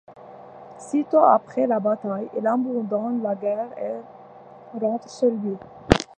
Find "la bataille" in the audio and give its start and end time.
1.67-2.27